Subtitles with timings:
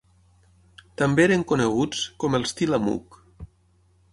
[1.01, 3.21] També eren coneguts com els Tillamook.